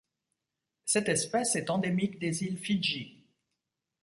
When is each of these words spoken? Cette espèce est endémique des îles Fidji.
Cette 0.83 1.09
espèce 1.09 1.55
est 1.55 1.69
endémique 1.69 2.17
des 2.17 2.41
îles 2.43 2.57
Fidji. 2.57 3.23